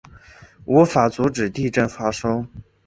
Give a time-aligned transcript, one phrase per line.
[0.65, 2.47] 无法阻止地震发生